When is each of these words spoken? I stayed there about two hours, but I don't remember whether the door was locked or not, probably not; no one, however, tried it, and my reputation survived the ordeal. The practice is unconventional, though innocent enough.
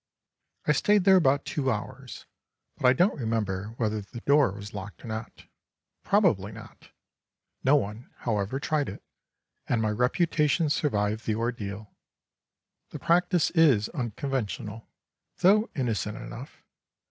I 0.65 0.71
stayed 0.71 1.03
there 1.03 1.17
about 1.17 1.45
two 1.45 1.69
hours, 1.69 2.25
but 2.75 2.87
I 2.87 2.93
don't 2.93 3.19
remember 3.19 3.75
whether 3.77 4.01
the 4.01 4.21
door 4.21 4.51
was 4.51 4.73
locked 4.73 5.05
or 5.05 5.07
not, 5.07 5.43
probably 6.03 6.51
not; 6.51 6.89
no 7.63 7.75
one, 7.75 8.09
however, 8.17 8.59
tried 8.59 8.89
it, 8.89 9.03
and 9.69 9.79
my 9.79 9.91
reputation 9.91 10.71
survived 10.71 11.27
the 11.27 11.35
ordeal. 11.35 11.93
The 12.89 12.97
practice 12.97 13.51
is 13.51 13.89
unconventional, 13.89 14.87
though 15.41 15.69
innocent 15.75 16.17
enough. 16.17 16.63